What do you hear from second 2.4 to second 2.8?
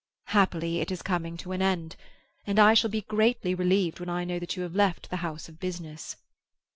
and I